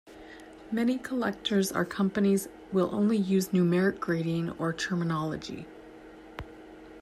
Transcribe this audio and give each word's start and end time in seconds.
Many 0.71 0.97
collectors 0.97 1.71
and 1.71 1.87
companies 1.87 2.47
will 2.71 2.87
use 3.13 3.49
only 3.49 3.59
numeric 3.77 3.99
grading 3.99 4.49
or 4.57 4.73
terminology. 4.73 5.67